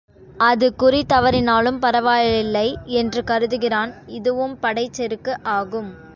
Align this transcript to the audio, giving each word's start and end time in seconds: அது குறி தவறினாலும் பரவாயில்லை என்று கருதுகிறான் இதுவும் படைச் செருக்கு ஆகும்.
அது 0.41 0.75
குறி 0.75 1.05
தவறினாலும் 1.13 1.77
பரவாயில்லை 1.79 2.65
என்று 2.95 3.23
கருதுகிறான் 3.23 3.93
இதுவும் 4.11 4.59
படைச் 4.59 4.93
செருக்கு 4.93 5.35
ஆகும். 5.51 5.91